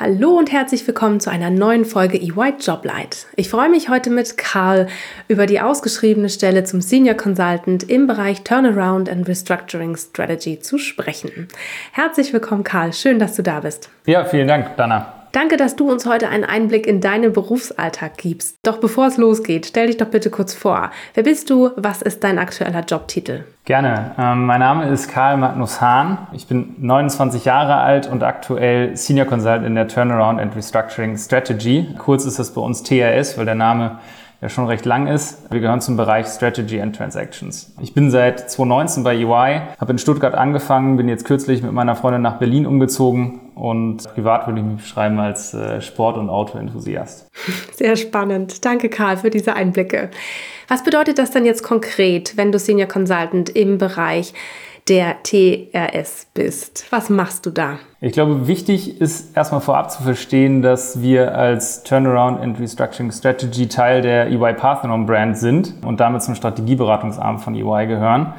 Hallo 0.00 0.38
und 0.38 0.52
herzlich 0.52 0.86
willkommen 0.86 1.18
zu 1.18 1.28
einer 1.28 1.50
neuen 1.50 1.84
Folge 1.84 2.18
EY 2.18 2.54
Joblight. 2.60 3.26
Ich 3.34 3.50
freue 3.50 3.68
mich 3.68 3.88
heute 3.88 4.10
mit 4.10 4.38
Karl 4.38 4.86
über 5.26 5.46
die 5.46 5.60
ausgeschriebene 5.60 6.28
Stelle 6.28 6.62
zum 6.62 6.80
Senior 6.80 7.16
Consultant 7.16 7.82
im 7.82 8.06
Bereich 8.06 8.44
Turnaround 8.44 9.10
and 9.10 9.26
Restructuring 9.26 9.96
Strategy 9.96 10.60
zu 10.60 10.78
sprechen. 10.78 11.48
Herzlich 11.90 12.32
willkommen, 12.32 12.62
Karl. 12.62 12.92
Schön, 12.92 13.18
dass 13.18 13.34
du 13.34 13.42
da 13.42 13.58
bist. 13.58 13.90
Ja, 14.06 14.24
vielen 14.24 14.46
Dank, 14.46 14.76
Dana. 14.76 15.17
Danke, 15.32 15.56
dass 15.56 15.76
du 15.76 15.90
uns 15.90 16.06
heute 16.06 16.28
einen 16.28 16.44
Einblick 16.44 16.86
in 16.86 17.00
deinen 17.00 17.32
Berufsalltag 17.32 18.16
gibst. 18.16 18.56
Doch 18.62 18.78
bevor 18.78 19.06
es 19.06 19.16
losgeht, 19.16 19.66
stell 19.66 19.88
dich 19.88 19.96
doch 19.96 20.06
bitte 20.06 20.30
kurz 20.30 20.54
vor. 20.54 20.90
Wer 21.14 21.22
bist 21.22 21.50
du? 21.50 21.70
Was 21.76 22.02
ist 22.02 22.24
dein 22.24 22.38
aktueller 22.38 22.80
Jobtitel? 22.80 23.44
Gerne. 23.64 24.12
Ähm, 24.18 24.46
mein 24.46 24.60
Name 24.60 24.88
ist 24.88 25.10
Karl 25.10 25.36
Magnus 25.36 25.80
Hahn. 25.80 26.26
Ich 26.32 26.46
bin 26.46 26.74
29 26.78 27.44
Jahre 27.44 27.76
alt 27.76 28.06
und 28.06 28.22
aktuell 28.22 28.96
Senior 28.96 29.26
Consultant 29.26 29.66
in 29.66 29.74
der 29.74 29.88
Turnaround 29.88 30.40
and 30.40 30.56
Restructuring 30.56 31.16
Strategy. 31.18 31.88
Kurz 31.98 32.24
ist 32.24 32.38
das 32.38 32.54
bei 32.54 32.60
uns 32.60 32.82
TRS, 32.82 33.36
weil 33.36 33.44
der 33.44 33.54
Name 33.54 33.98
ja 34.40 34.48
schon 34.48 34.66
recht 34.66 34.84
lang 34.84 35.08
ist. 35.08 35.50
Wir 35.50 35.60
gehören 35.60 35.80
zum 35.80 35.96
Bereich 35.96 36.26
Strategy 36.26 36.80
and 36.80 36.94
Transactions. 36.94 37.72
Ich 37.80 37.92
bin 37.92 38.10
seit 38.10 38.50
2019 38.50 39.02
bei 39.02 39.24
UI, 39.24 39.60
habe 39.78 39.92
in 39.92 39.98
Stuttgart 39.98 40.34
angefangen, 40.34 40.96
bin 40.96 41.08
jetzt 41.08 41.24
kürzlich 41.24 41.62
mit 41.62 41.72
meiner 41.72 41.96
Freundin 41.96 42.22
nach 42.22 42.38
Berlin 42.38 42.66
umgezogen 42.66 43.40
und 43.56 44.04
privat 44.14 44.46
würde 44.46 44.60
ich 44.60 44.66
mich 44.66 44.82
beschreiben 44.82 45.18
als 45.18 45.54
äh, 45.54 45.80
Sport- 45.80 46.16
und 46.16 46.30
Autoenthusiast. 46.30 47.26
Sehr 47.72 47.96
spannend. 47.96 48.64
Danke, 48.64 48.88
Karl, 48.88 49.16
für 49.16 49.30
diese 49.30 49.54
Einblicke. 49.54 50.10
Was 50.68 50.84
bedeutet 50.84 51.18
das 51.18 51.30
denn 51.32 51.44
jetzt 51.44 51.62
konkret, 51.62 52.36
wenn 52.36 52.52
du 52.52 52.58
Senior 52.58 52.88
Consultant 52.88 53.50
im 53.50 53.78
Bereich 53.78 54.34
der 54.88 55.22
TRS 55.22 56.28
bist. 56.34 56.86
Was 56.90 57.10
machst 57.10 57.44
du 57.46 57.50
da? 57.50 57.78
Ich 58.00 58.12
glaube, 58.12 58.46
wichtig 58.46 59.00
ist 59.00 59.36
erstmal 59.36 59.60
vorab 59.60 59.90
zu 59.90 60.02
verstehen, 60.02 60.62
dass 60.62 61.02
wir 61.02 61.34
als 61.34 61.82
Turnaround 61.82 62.40
and 62.40 62.58
Restructuring 62.58 63.10
Strategy 63.12 63.68
Teil 63.68 64.02
der 64.02 64.28
EY 64.28 64.54
Parthenon 64.54 65.06
Brand 65.06 65.36
sind 65.36 65.74
und 65.84 66.00
damit 66.00 66.22
zum 66.22 66.34
Strategieberatungsarm 66.34 67.38
von 67.38 67.54
EY 67.54 67.86
gehören. 67.86 68.34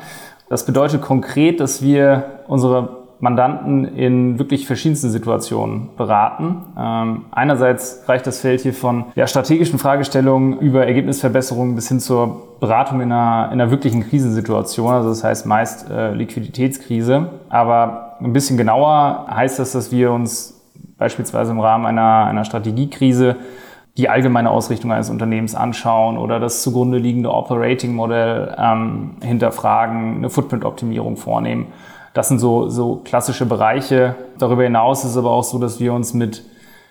Das 0.50 0.66
bedeutet 0.66 1.02
konkret, 1.02 1.60
dass 1.60 1.82
wir 1.82 2.42
unsere 2.48 2.99
Mandanten 3.20 3.84
in 3.84 4.40
wirklich 4.40 4.66
verschiedensten 4.66 5.10
Situationen 5.10 5.90
beraten. 5.98 6.64
Ähm, 6.78 7.26
einerseits 7.32 8.04
reicht 8.08 8.26
das 8.26 8.40
Feld 8.40 8.62
hier 8.62 8.74
von 8.74 9.06
ja, 9.16 9.28
strategischen 9.28 9.78
Fragestellungen 9.78 10.60
über 10.60 10.86
Ergebnisverbesserungen 10.86 11.76
bis 11.76 11.90
hin 11.90 12.00
zur 12.00 12.60
Beratung 12.62 13.02
in 13.02 13.12
einer, 13.12 13.52
in 13.52 13.60
einer 13.60 13.72
wirklichen 13.72 14.10
Krisensituation, 14.10 14.94
also 14.94 15.10
das 15.10 15.24
heißt 15.24 15.46
meist 15.46 15.90
äh, 15.90 16.14
Liquiditätskrise. 16.14 17.30
Aber 17.50 18.18
ein 18.22 18.32
bisschen 18.32 18.58
genauer 18.58 19.28
heißt 19.30 19.60
das, 19.60 19.74
dass 19.74 19.92
wir 19.92 20.12
uns 20.12 20.62
beispielsweise 20.98 21.52
im 21.52 21.60
Rahmen 21.60 21.86
einer, 21.86 22.26
einer 22.26 22.46
Strategiekrise 22.46 23.36
die 23.98 24.08
allgemeine 24.08 24.50
Ausrichtung 24.50 24.94
eines 24.94 25.10
Unternehmens 25.10 25.56
anschauen 25.56 26.18
oder 26.18 26.40
das 26.40 26.64
zugrunde 26.64 27.00
liegende 27.00 27.34
Operating-Modell 27.34 28.56
ähm, 28.58 29.16
hinterfragen, 29.22 30.18
eine 30.18 30.30
Footprint-Optimierung 30.30 31.18
vornehmen 31.18 31.68
das 32.14 32.28
sind 32.28 32.40
so, 32.40 32.70
so 32.70 33.02
klassische 33.04 33.46
Bereiche. 33.46 34.16
Darüber 34.38 34.64
hinaus 34.64 35.04
ist 35.04 35.12
es 35.12 35.18
aber 35.18 35.32
auch 35.32 35.44
so, 35.44 35.60
dass 35.60 35.80
wir 35.80 35.94
uns 35.94 36.14
mit 36.14 36.44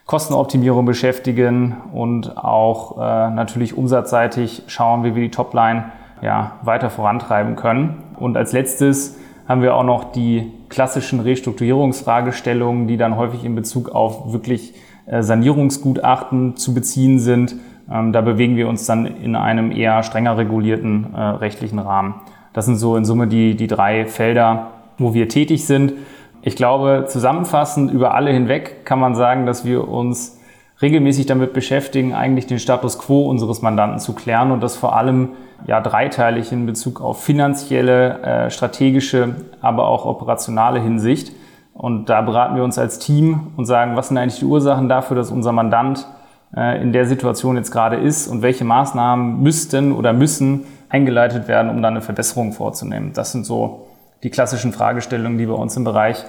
Kostenoptimierung 0.07 0.87
beschäftigen 0.87 1.77
und 1.93 2.39
auch 2.39 2.97
äh, 2.97 3.31
natürlich 3.31 3.77
umsatzseitig 3.77 4.63
schauen, 4.67 5.05
wie 5.05 5.15
wir 5.15 5.23
die 5.23 5.31
Topline 5.31 5.85
ja, 6.23 6.53
weiter 6.63 6.89
vorantreiben 6.89 7.57
können. 7.57 8.03
Und 8.19 8.37
als 8.37 8.53
letztes 8.53 9.19
haben 9.47 9.63
wir 9.63 9.75
auch 9.75 9.85
noch 9.85 10.13
die 10.13 10.53
klassischen 10.69 11.21
Restrukturierungsfragestellungen, 11.21 12.87
die 12.87 12.97
dann 12.97 13.17
häufig 13.17 13.45
in 13.45 13.55
Bezug 13.55 13.91
auf 13.91 14.33
wirklich 14.33 14.75
äh, 15.07 15.23
Sanierungsgutachten 15.23 16.57
zu 16.57 16.75
beziehen 16.75 17.19
sind. 17.19 17.57
Ähm, 17.91 18.13
da 18.13 18.21
bewegen 18.21 18.57
wir 18.57 18.69
uns 18.69 18.87
dann 18.87 19.07
in 19.07 19.37
einem 19.37 19.73
eher 19.73 20.03
strenger 20.03 20.39
regulierten 20.39 21.15
äh, 21.15 21.21
rechtlichen 21.21 21.79
Rahmen. 21.79 22.15
Das 22.53 22.67
sind 22.67 22.77
so 22.77 22.97
in 22.97 23.05
Summe 23.05 23.27
die, 23.27 23.57
die 23.57 23.67
drei 23.67 24.07
Felder, 24.07 24.69
wo 24.99 25.15
wir 25.15 25.29
tätig 25.29 25.67
sind. 25.67 25.95
Ich 26.43 26.57
glaube, 26.57 27.07
zusammenfassend 27.09 27.91
über 27.91 28.15
alle 28.15 28.31
hinweg 28.31 28.85
kann 28.85 28.99
man 28.99 29.15
sagen, 29.15 29.47
dass 29.47 29.65
wir 29.65 29.89
uns 29.89 30.39
regelmäßig 30.81 31.27
damit 31.27 31.53
beschäftigen, 31.53 32.15
eigentlich 32.15 32.47
den 32.47 32.59
Status 32.59 32.99
quo 32.99 33.29
unseres 33.29 33.63
Mandanten 33.63 33.99
zu 33.99 34.13
klären 34.13 34.53
und 34.53 34.63
das 34.63 34.77
vor 34.77 34.97
allem 34.97 35.31
ja 35.67 35.81
dreiteilig 35.81 36.53
in 36.53 36.67
Bezug 36.67 37.01
auf 37.01 37.23
finanzielle, 37.23 38.23
äh, 38.23 38.51
strategische, 38.51 39.35
aber 39.61 39.89
auch 39.89 40.05
operationale 40.05 40.81
Hinsicht. 40.81 41.33
Und 41.75 42.09
da 42.09 42.23
beraten 42.23 42.57
wir 42.57 42.65
uns 42.65 42.79
als 42.79 42.99
Team 42.99 43.53
und 43.57 43.65
sagen, 43.65 43.97
was 43.97 44.09
sind 44.09 44.19
eigentlich 44.19 44.39
die 44.39 44.45
Ursachen 44.45 44.89
dafür, 44.89 45.17
dass 45.17 45.31
unser 45.31 45.53
Mandant 45.53 46.07
äh, 46.57 46.81
in 46.81 46.93
der 46.93 47.07
Situation 47.07 47.57
jetzt 47.57 47.71
gerade 47.71 47.97
ist 47.97 48.29
und 48.29 48.43
welche 48.43 48.65
Maßnahmen 48.65 49.43
müssten 49.43 49.93
oder 49.93 50.13
müssen 50.13 50.65
eingeleitet 50.89 51.49
werden, 51.49 51.71
um 51.71 51.83
dann 51.83 51.95
eine 51.95 52.03
Verbesserung 52.03 52.53
vorzunehmen. 52.53 53.13
Das 53.15 53.33
sind 53.33 53.45
so 53.45 53.88
die 54.23 54.31
klassischen 54.31 54.73
Fragestellungen, 54.73 55.39
die 55.39 55.47
bei 55.47 55.55
uns 55.55 55.77
im 55.77 55.85
Bereich 55.85 56.25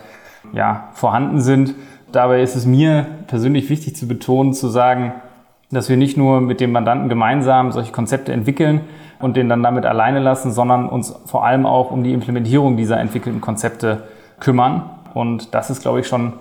ja, 0.54 0.90
vorhanden 0.94 1.42
sind. 1.42 1.76
Dabei 2.12 2.42
ist 2.42 2.56
es 2.56 2.66
mir 2.66 3.06
persönlich 3.28 3.70
wichtig 3.70 3.96
zu 3.96 4.08
betonen, 4.08 4.54
zu 4.54 4.68
sagen, 4.68 5.14
dass 5.72 5.90
wir 5.90 5.98
nicht 5.98 6.18
nur 6.18 6.42
mit 6.42 6.60
dem 6.60 6.72
Mandanten 6.72 7.10
gemeinsam 7.10 7.72
solche 7.72 7.92
Konzepte 7.92 8.34
entwickeln 8.34 8.82
und 9.20 9.38
den 9.38 9.50
dann 9.50 9.62
damit 9.62 9.86
alleine 9.86 10.20
lassen, 10.20 10.52
sondern 10.52 10.90
uns 10.90 11.14
vor 11.26 11.46
allem 11.46 11.66
auch 11.66 11.92
um 11.92 12.04
die 12.04 12.14
Implementierung 12.14 12.78
dieser 12.78 13.00
entwickelten 13.00 13.42
Konzepte 13.42 14.04
kümmern. 14.40 14.90
Und 15.14 15.54
das 15.54 15.70
ist, 15.70 15.82
glaube 15.82 16.00
ich, 16.00 16.08
schon, 16.08 16.34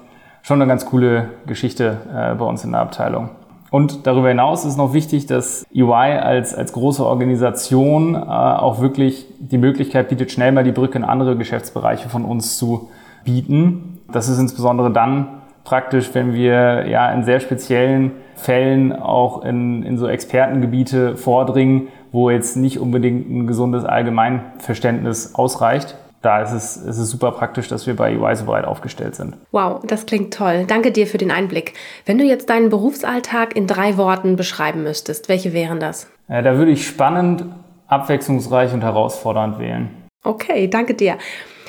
schon 0.42 0.60
eine 0.62 0.68
ganz 0.68 0.86
coole 0.86 1.30
Geschichte 1.46 1.98
äh, 2.14 2.34
bei 2.34 2.44
uns 2.44 2.64
in 2.64 2.72
der 2.72 2.80
Abteilung. 2.80 3.30
Und 3.70 4.06
darüber 4.06 4.28
hinaus 4.28 4.64
ist 4.64 4.76
noch 4.76 4.94
wichtig, 4.94 5.26
dass 5.26 5.66
EY 5.74 6.18
als, 6.18 6.54
als 6.54 6.72
große 6.72 7.04
Organisation 7.04 8.14
äh, 8.14 8.18
auch 8.18 8.80
wirklich 8.80 9.26
die 9.38 9.58
Möglichkeit 9.58 10.08
bietet, 10.08 10.32
schnell 10.32 10.52
mal 10.52 10.64
die 10.64 10.72
Brücke 10.72 10.98
in 10.98 11.04
andere 11.04 11.36
Geschäftsbereiche 11.36 12.08
von 12.08 12.24
uns 12.24 12.56
zu 12.56 12.88
bieten. 13.24 14.00
Das 14.10 14.28
ist 14.28 14.38
insbesondere 14.38 14.90
dann 14.90 15.28
praktisch, 15.64 16.14
wenn 16.14 16.32
wir 16.32 16.88
ja 16.88 17.12
in 17.12 17.24
sehr 17.24 17.40
speziellen 17.40 18.12
Fällen 18.36 18.92
auch 18.94 19.44
in, 19.44 19.82
in 19.82 19.98
so 19.98 20.08
Expertengebiete 20.08 21.16
vordringen, 21.16 21.88
wo 22.10 22.30
jetzt 22.30 22.56
nicht 22.56 22.78
unbedingt 22.78 23.28
ein 23.28 23.46
gesundes 23.46 23.84
Allgemeinverständnis 23.84 25.34
ausreicht 25.34 25.96
da 26.22 26.42
ist 26.42 26.52
es, 26.52 26.76
ist 26.76 26.98
es 26.98 27.10
super 27.10 27.30
praktisch, 27.32 27.68
dass 27.68 27.86
wir 27.86 27.94
bei 27.94 28.18
UI 28.18 28.34
so 28.34 28.44
breit 28.44 28.64
aufgestellt 28.64 29.14
sind. 29.14 29.36
Wow, 29.52 29.80
das 29.86 30.06
klingt 30.06 30.34
toll. 30.34 30.64
Danke 30.66 30.90
dir 30.90 31.06
für 31.06 31.18
den 31.18 31.30
Einblick. 31.30 31.74
Wenn 32.06 32.18
du 32.18 32.24
jetzt 32.24 32.50
deinen 32.50 32.70
Berufsalltag 32.70 33.54
in 33.54 33.66
drei 33.66 33.96
Worten 33.96 34.36
beschreiben 34.36 34.82
müsstest, 34.82 35.28
welche 35.28 35.52
wären 35.52 35.80
das? 35.80 36.08
Ja, 36.28 36.42
da 36.42 36.56
würde 36.56 36.72
ich 36.72 36.86
spannend, 36.86 37.44
abwechslungsreich 37.86 38.72
und 38.72 38.82
herausfordernd 38.82 39.58
wählen. 39.58 39.90
Okay, 40.24 40.68
danke 40.68 40.94
dir. 40.94 41.16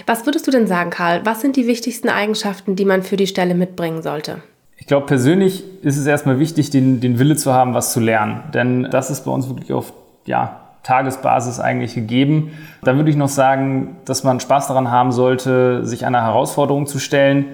Was 0.06 0.26
würdest 0.26 0.48
du 0.48 0.52
denn 0.52 0.66
sagen, 0.66 0.90
Karl? 0.90 1.22
Was 1.26 1.42
sind 1.42 1.56
die 1.56 1.68
wichtigsten 1.68 2.10
Eigenschaften, 2.10 2.76
die 2.76 2.86
man 2.86 3.04
für 3.04 3.18
die 3.18 3.28
Stelle 3.28 3.54
mitbringen 3.54 4.02
sollte? 4.02 4.42
Ich 4.78 4.88
glaube, 4.88 5.06
persönlich 5.06 5.64
ist 5.84 5.98
es 5.98 6.08
erstmal 6.08 6.40
wichtig, 6.40 6.72
den, 6.72 7.00
den 7.00 7.20
Wille 7.20 7.36
zu 7.36 7.54
haben, 7.54 7.74
was 7.74 7.94
zu 7.94 8.00
lernen. 8.00 8.44
Denn 8.54 8.88
das 8.90 9.12
ist 9.12 9.26
bei 9.26 9.32
uns 9.32 9.48
wirklich 9.48 9.72
auf 9.72 9.94
ja, 10.26 10.59
Tagesbasis 10.84 11.60
eigentlich 11.60 11.94
gegeben. 11.94 12.52
Da 12.84 12.96
würde 12.96 13.10
ich 13.10 13.16
noch 13.16 13.30
sagen, 13.30 13.98
dass 14.06 14.24
man 14.24 14.40
Spaß 14.40 14.68
daran 14.68 14.92
haben 14.92 15.12
sollte, 15.12 15.86
sich 15.86 16.06
einer 16.06 16.22
Herausforderung 16.22 16.88
zu 16.88 17.00
stellen 17.00 17.46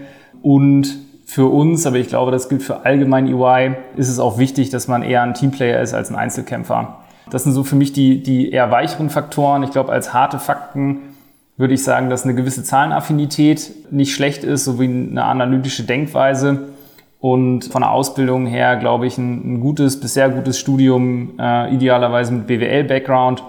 und 0.41 0.87
für 1.25 1.51
uns, 1.51 1.87
aber 1.87 1.97
ich 1.97 2.07
glaube, 2.07 2.31
das 2.31 2.49
gilt 2.49 2.61
für 2.61 2.85
allgemein 2.85 3.31
UI, 3.33 3.75
ist 3.95 4.09
es 4.09 4.19
auch 4.19 4.37
wichtig, 4.37 4.69
dass 4.69 4.87
man 4.87 5.01
eher 5.01 5.23
ein 5.23 5.33
Teamplayer 5.33 5.81
ist 5.81 5.93
als 5.93 6.11
ein 6.11 6.15
Einzelkämpfer. 6.15 6.99
Das 7.31 7.43
sind 7.43 7.53
so 7.53 7.63
für 7.63 7.75
mich 7.75 7.93
die, 7.93 8.21
die 8.21 8.51
eher 8.51 8.69
weicheren 8.69 9.09
Faktoren. 9.09 9.63
Ich 9.63 9.71
glaube, 9.71 9.91
als 9.91 10.13
harte 10.13 10.37
Fakten 10.37 10.99
würde 11.57 11.73
ich 11.73 11.83
sagen, 11.83 12.09
dass 12.09 12.23
eine 12.23 12.35
gewisse 12.35 12.63
Zahlenaffinität 12.63 13.91
nicht 13.91 14.13
schlecht 14.13 14.43
ist, 14.43 14.65
sowie 14.65 14.85
eine 14.85 15.23
analytische 15.23 15.83
Denkweise 15.83 16.69
und 17.25 17.65
von 17.65 17.81
der 17.81 17.89
Ausbildung 17.89 18.45
her, 18.45 18.75
glaube 18.75 19.07
ich, 19.07 19.17
ein, 19.17 19.55
ein 19.55 19.59
gutes 19.59 19.99
bis 19.99 20.13
sehr 20.13 20.29
gutes 20.29 20.59
Studium, 20.59 21.31
äh, 21.39 21.73
idealerweise 21.73 22.31
mit 22.31 22.45
BWL-Background 22.45 23.43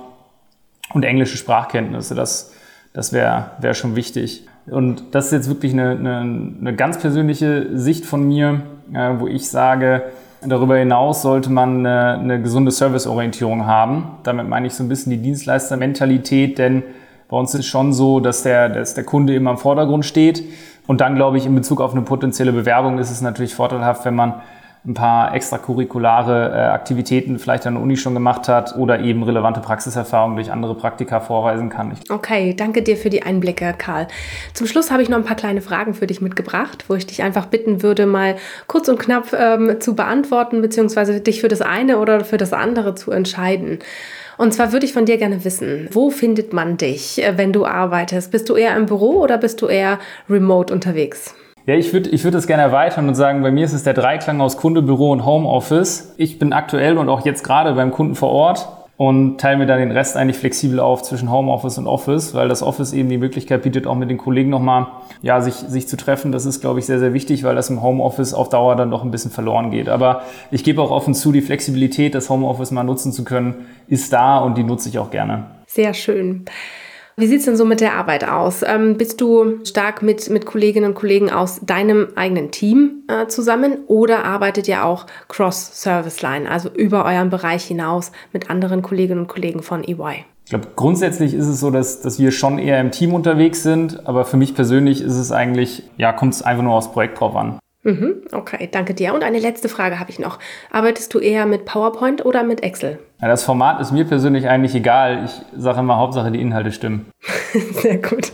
und 0.94 1.05
englische 1.05 1.37
Sprachkenntnisse. 1.37 2.14
Das, 2.14 2.55
das 2.94 3.12
wäre 3.12 3.50
wär 3.61 3.75
schon 3.75 3.94
wichtig. 3.94 4.46
Und 4.64 5.14
das 5.14 5.26
ist 5.26 5.32
jetzt 5.32 5.49
wirklich 5.50 5.75
eine, 5.75 5.90
eine, 5.90 6.20
eine 6.58 6.75
ganz 6.75 6.99
persönliche 6.99 7.78
Sicht 7.78 8.06
von 8.06 8.26
mir, 8.26 8.62
äh, 8.94 9.11
wo 9.19 9.26
ich 9.26 9.46
sage, 9.50 10.05
darüber 10.40 10.79
hinaus 10.79 11.20
sollte 11.20 11.52
man 11.52 11.81
eine, 11.81 12.19
eine 12.19 12.40
gesunde 12.40 12.70
Serviceorientierung 12.70 13.67
haben. 13.67 14.12
Damit 14.22 14.49
meine 14.49 14.69
ich 14.69 14.72
so 14.72 14.84
ein 14.84 14.88
bisschen 14.88 15.11
die 15.11 15.20
Dienstleistermentalität, 15.20 16.56
denn 16.56 16.82
bei 17.29 17.37
uns 17.37 17.55
ist 17.55 17.67
schon 17.67 17.93
so, 17.93 18.20
dass 18.20 18.43
der, 18.43 18.70
dass 18.70 18.94
der 18.94 19.05
Kunde 19.05 19.34
immer 19.34 19.50
im 19.50 19.58
Vordergrund 19.58 20.06
steht 20.06 20.44
und 20.86 21.00
dann 21.00 21.14
glaube 21.14 21.38
ich, 21.38 21.46
in 21.46 21.54
Bezug 21.54 21.80
auf 21.80 21.92
eine 21.92 22.02
potenzielle 22.02 22.52
Bewerbung 22.52 22.98
ist 22.98 23.10
es 23.10 23.20
natürlich 23.20 23.54
vorteilhaft, 23.54 24.04
wenn 24.04 24.14
man 24.14 24.34
ein 24.86 24.94
paar 24.94 25.34
extracurriculare 25.34 26.50
äh, 26.50 26.58
Aktivitäten 26.68 27.38
vielleicht 27.38 27.66
an 27.66 27.74
der 27.74 27.82
Uni 27.82 27.96
schon 27.96 28.14
gemacht 28.14 28.48
hat 28.48 28.76
oder 28.76 29.00
eben 29.00 29.22
relevante 29.24 29.60
Praxiserfahrungen 29.60 30.36
durch 30.36 30.52
andere 30.52 30.76
Praktika 30.76 31.20
vorweisen 31.20 31.70
kann. 31.70 31.92
Okay, 32.08 32.54
danke 32.54 32.82
dir 32.82 32.96
für 32.96 33.10
die 33.10 33.22
Einblicke, 33.22 33.74
Karl. 33.76 34.06
Zum 34.54 34.66
Schluss 34.66 34.90
habe 34.90 35.02
ich 35.02 35.08
noch 35.08 35.18
ein 35.18 35.24
paar 35.24 35.36
kleine 35.36 35.60
Fragen 35.60 35.94
für 35.94 36.06
dich 36.06 36.20
mitgebracht, 36.20 36.84
wo 36.88 36.94
ich 36.94 37.06
dich 37.06 37.22
einfach 37.22 37.46
bitten 37.46 37.82
würde, 37.82 38.06
mal 38.06 38.36
kurz 38.68 38.88
und 38.88 38.98
knapp 38.98 39.32
ähm, 39.32 39.80
zu 39.80 39.96
beantworten, 39.96 40.62
beziehungsweise 40.62 41.20
dich 41.20 41.40
für 41.40 41.48
das 41.48 41.62
eine 41.62 41.98
oder 41.98 42.24
für 42.24 42.36
das 42.36 42.52
andere 42.52 42.94
zu 42.94 43.10
entscheiden. 43.10 43.80
Und 44.38 44.52
zwar 44.52 44.72
würde 44.72 44.86
ich 44.86 44.92
von 44.92 45.06
dir 45.06 45.16
gerne 45.16 45.44
wissen, 45.44 45.88
wo 45.92 46.10
findet 46.10 46.52
man 46.52 46.76
dich, 46.76 47.22
äh, 47.22 47.36
wenn 47.36 47.52
du 47.52 47.66
arbeitest? 47.66 48.30
Bist 48.30 48.48
du 48.48 48.54
eher 48.54 48.76
im 48.76 48.86
Büro 48.86 49.20
oder 49.20 49.38
bist 49.38 49.62
du 49.62 49.66
eher 49.66 49.98
remote 50.28 50.72
unterwegs? 50.72 51.34
Ja, 51.66 51.74
ich 51.74 51.92
würde 51.92 52.10
ich 52.10 52.22
würd 52.22 52.32
das 52.32 52.46
gerne 52.46 52.62
erweitern 52.62 53.08
und 53.08 53.16
sagen, 53.16 53.42
bei 53.42 53.50
mir 53.50 53.64
ist 53.64 53.72
es 53.72 53.82
der 53.82 53.92
Dreiklang 53.92 54.40
aus 54.40 54.56
Kunde, 54.56 54.82
Büro 54.82 55.10
und 55.10 55.24
Homeoffice. 55.24 56.14
Ich 56.16 56.38
bin 56.38 56.52
aktuell 56.52 56.96
und 56.96 57.08
auch 57.08 57.24
jetzt 57.26 57.42
gerade 57.42 57.72
beim 57.72 57.90
Kunden 57.90 58.14
vor 58.14 58.30
Ort 58.30 58.68
und 58.96 59.40
teile 59.40 59.58
mir 59.58 59.66
dann 59.66 59.80
den 59.80 59.90
Rest 59.90 60.16
eigentlich 60.16 60.38
flexibel 60.38 60.78
auf 60.78 61.02
zwischen 61.02 61.28
Homeoffice 61.28 61.76
und 61.78 61.88
Office, 61.88 62.34
weil 62.34 62.48
das 62.48 62.62
Office 62.62 62.92
eben 62.92 63.08
die 63.08 63.18
Möglichkeit 63.18 63.62
bietet, 63.62 63.88
auch 63.88 63.96
mit 63.96 64.10
den 64.10 64.16
Kollegen 64.16 64.48
nochmal 64.48 64.86
ja, 65.22 65.40
sich, 65.40 65.54
sich 65.54 65.88
zu 65.88 65.96
treffen. 65.96 66.30
Das 66.30 66.46
ist, 66.46 66.60
glaube 66.60 66.78
ich, 66.78 66.86
sehr, 66.86 67.00
sehr 67.00 67.12
wichtig, 67.12 67.42
weil 67.42 67.56
das 67.56 67.69
im 67.69 67.82
Homeoffice 67.82 68.32
auf 68.32 68.48
Dauer 68.48 68.76
dann 68.76 68.92
doch 68.92 69.02
ein 69.02 69.10
bisschen 69.10 69.32
verloren 69.32 69.72
geht. 69.72 69.88
Aber 69.88 70.22
ich 70.52 70.62
gebe 70.62 70.80
auch 70.80 70.92
offen 70.92 71.14
zu, 71.14 71.32
die 71.32 71.42
Flexibilität, 71.42 72.14
das 72.14 72.30
Homeoffice 72.30 72.70
mal 72.70 72.84
nutzen 72.84 73.10
zu 73.10 73.24
können, 73.24 73.66
ist 73.88 74.12
da 74.12 74.38
und 74.38 74.56
die 74.56 74.62
nutze 74.62 74.88
ich 74.88 75.00
auch 75.00 75.10
gerne. 75.10 75.46
Sehr 75.66 75.94
schön. 75.94 76.44
Wie 77.18 77.26
sieht 77.26 77.38
es 77.38 77.46
denn 77.46 77.56
so 77.56 77.64
mit 77.64 77.80
der 77.80 77.94
Arbeit 77.94 78.28
aus? 78.28 78.62
Ähm, 78.62 78.98
bist 78.98 79.22
du 79.22 79.64
stark 79.64 80.02
mit, 80.02 80.28
mit 80.28 80.44
Kolleginnen 80.44 80.90
und 80.90 80.94
Kollegen 80.94 81.30
aus 81.30 81.60
deinem 81.64 82.08
eigenen 82.14 82.50
Team 82.50 83.04
äh, 83.08 83.26
zusammen 83.26 83.78
oder 83.86 84.26
arbeitet 84.26 84.68
ihr 84.68 84.84
auch 84.84 85.06
Cross-Service-Line, 85.28 86.50
also 86.50 86.68
über 86.68 87.06
euren 87.06 87.30
Bereich 87.30 87.64
hinaus 87.64 88.12
mit 88.34 88.50
anderen 88.50 88.82
Kolleginnen 88.82 89.20
und 89.20 89.28
Kollegen 89.28 89.62
von 89.62 89.82
EY? 89.82 90.26
Ich 90.44 90.50
glaube, 90.50 90.68
grundsätzlich 90.76 91.32
ist 91.32 91.46
es 91.48 91.58
so, 91.58 91.70
dass, 91.70 92.02
dass 92.02 92.18
wir 92.18 92.32
schon 92.32 92.58
eher 92.58 92.78
im 92.82 92.90
Team 92.90 93.14
unterwegs 93.14 93.62
sind, 93.62 94.06
aber 94.06 94.26
für 94.26 94.36
mich 94.36 94.54
persönlich 94.54 95.00
ist 95.00 95.16
es 95.16 95.32
eigentlich, 95.32 95.84
ja, 95.96 96.12
kommt 96.12 96.34
es 96.34 96.42
einfach 96.42 96.64
nur 96.64 96.74
aufs 96.74 96.92
Projekt 96.92 97.19
drauf 97.19 97.34
an. 97.34 97.58
Mhm, 97.82 98.24
okay, 98.32 98.69
danke 98.70 98.92
dir. 98.92 99.14
Und 99.14 99.24
eine 99.24 99.38
letzte 99.38 99.70
Frage 99.70 99.98
habe 99.98 100.10
ich 100.10 100.19
noch. 100.19 100.38
Arbeitest 100.70 101.14
du 101.14 101.19
eher 101.19 101.46
mit 101.46 101.64
PowerPoint 101.64 102.26
oder 102.26 102.42
mit 102.42 102.62
Excel? 102.62 102.98
Ja, 103.20 103.28
das 103.28 103.44
Format 103.44 103.80
ist 103.80 103.92
mir 103.92 104.04
persönlich 104.04 104.46
eigentlich 104.48 104.74
egal. 104.74 105.24
Ich 105.24 105.40
sage 105.58 105.80
immer, 105.80 105.96
Hauptsache 105.96 106.30
die 106.30 106.40
Inhalte 106.40 106.70
stimmen. 106.70 107.06
Sehr 107.72 107.96
gut. 107.96 108.32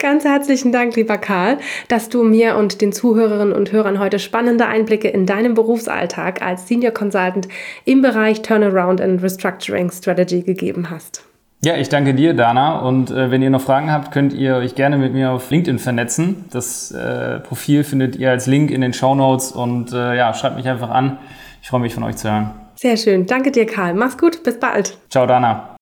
Ganz 0.00 0.24
herzlichen 0.24 0.72
Dank, 0.72 0.96
lieber 0.96 1.18
Karl, 1.18 1.58
dass 1.86 2.08
du 2.08 2.24
mir 2.24 2.56
und 2.56 2.80
den 2.80 2.92
Zuhörerinnen 2.92 3.54
und 3.54 3.70
Hörern 3.70 4.00
heute 4.00 4.18
spannende 4.18 4.66
Einblicke 4.66 5.06
in 5.06 5.24
deinen 5.24 5.54
Berufsalltag 5.54 6.42
als 6.42 6.66
Senior 6.66 6.92
Consultant 6.92 7.46
im 7.84 8.02
Bereich 8.02 8.42
Turnaround 8.42 9.00
and 9.00 9.22
Restructuring 9.22 9.92
Strategy 9.92 10.42
gegeben 10.42 10.90
hast. 10.90 11.22
Ja, 11.64 11.76
ich 11.76 11.88
danke 11.88 12.12
dir, 12.12 12.34
Dana. 12.34 12.80
Und 12.80 13.12
äh, 13.12 13.30
wenn 13.30 13.40
ihr 13.40 13.50
noch 13.50 13.60
Fragen 13.60 13.92
habt, 13.92 14.10
könnt 14.10 14.32
ihr 14.32 14.56
euch 14.56 14.74
gerne 14.74 14.98
mit 14.98 15.12
mir 15.12 15.30
auf 15.30 15.48
LinkedIn 15.48 15.78
vernetzen. 15.78 16.46
Das 16.50 16.90
äh, 16.90 17.38
Profil 17.38 17.84
findet 17.84 18.16
ihr 18.16 18.30
als 18.30 18.48
Link 18.48 18.72
in 18.72 18.80
den 18.80 18.94
Show 18.94 19.14
Notes 19.14 19.52
und 19.52 19.92
äh, 19.92 20.16
ja, 20.16 20.34
schreibt 20.34 20.56
mich 20.56 20.66
einfach 20.66 20.90
an. 20.90 21.18
Ich 21.62 21.68
freue 21.68 21.80
mich 21.80 21.94
von 21.94 22.02
euch 22.02 22.16
zu 22.16 22.28
hören. 22.28 22.61
Sehr 22.74 22.96
schön. 22.96 23.26
Danke 23.26 23.50
dir, 23.50 23.66
Karl. 23.66 23.92
Mach's 23.94 24.16
gut. 24.18 24.42
Bis 24.42 24.58
bald. 24.58 24.96
Ciao, 25.10 25.26
Dana. 25.26 25.76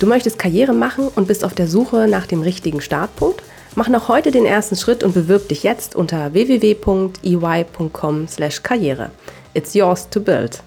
Du 0.00 0.06
möchtest 0.06 0.38
Karriere 0.38 0.74
machen 0.74 1.08
und 1.14 1.26
bist 1.26 1.44
auf 1.44 1.54
der 1.54 1.66
Suche 1.66 2.06
nach 2.08 2.26
dem 2.26 2.42
richtigen 2.42 2.80
Startpunkt? 2.80 3.42
Mach 3.74 3.88
noch 3.88 4.06
heute 4.08 4.30
den 4.30 4.46
ersten 4.46 4.76
Schritt 4.76 5.02
und 5.02 5.12
bewirb 5.12 5.48
dich 5.48 5.64
jetzt 5.64 5.96
unter 5.96 6.32
www.ey.com/karriere. 6.32 9.10
It's 9.54 9.74
yours 9.74 10.08
to 10.08 10.20
build. 10.20 10.62